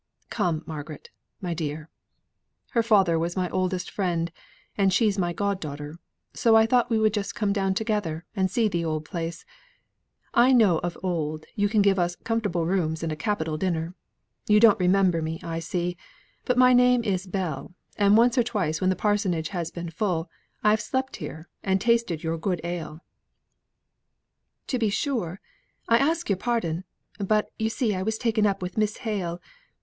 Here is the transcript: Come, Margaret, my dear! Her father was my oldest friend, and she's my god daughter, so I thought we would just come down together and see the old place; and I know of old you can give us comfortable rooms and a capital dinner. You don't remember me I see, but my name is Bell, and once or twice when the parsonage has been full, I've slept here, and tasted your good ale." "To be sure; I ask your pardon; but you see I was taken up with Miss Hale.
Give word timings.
Come, 0.31 0.63
Margaret, 0.65 1.11
my 1.41 1.53
dear! 1.53 1.87
Her 2.71 2.81
father 2.81 3.19
was 3.19 3.35
my 3.35 3.47
oldest 3.51 3.91
friend, 3.91 4.31
and 4.75 4.91
she's 4.91 5.19
my 5.19 5.31
god 5.31 5.59
daughter, 5.61 5.99
so 6.33 6.55
I 6.55 6.65
thought 6.65 6.89
we 6.89 6.97
would 6.97 7.13
just 7.13 7.35
come 7.35 7.53
down 7.53 7.75
together 7.75 8.25
and 8.35 8.49
see 8.49 8.67
the 8.67 8.83
old 8.83 9.05
place; 9.05 9.45
and 10.33 10.43
I 10.43 10.53
know 10.53 10.79
of 10.79 10.97
old 11.03 11.45
you 11.53 11.69
can 11.69 11.83
give 11.83 11.99
us 11.99 12.15
comfortable 12.15 12.65
rooms 12.65 13.03
and 13.03 13.11
a 13.11 13.15
capital 13.15 13.57
dinner. 13.59 13.93
You 14.47 14.59
don't 14.59 14.79
remember 14.79 15.21
me 15.21 15.39
I 15.43 15.59
see, 15.59 15.97
but 16.45 16.57
my 16.57 16.73
name 16.73 17.03
is 17.03 17.27
Bell, 17.27 17.75
and 17.95 18.17
once 18.17 18.39
or 18.39 18.43
twice 18.43 18.81
when 18.81 18.89
the 18.89 18.95
parsonage 18.95 19.49
has 19.49 19.69
been 19.69 19.91
full, 19.91 20.31
I've 20.63 20.81
slept 20.81 21.17
here, 21.17 21.47
and 21.61 21.79
tasted 21.79 22.23
your 22.23 22.39
good 22.39 22.59
ale." 22.63 23.01
"To 24.65 24.79
be 24.79 24.89
sure; 24.89 25.39
I 25.87 25.99
ask 25.99 26.27
your 26.27 26.37
pardon; 26.37 26.85
but 27.19 27.51
you 27.59 27.69
see 27.69 27.93
I 27.93 28.01
was 28.01 28.17
taken 28.17 28.47
up 28.47 28.63
with 28.63 28.79
Miss 28.79 28.97
Hale. 29.05 29.39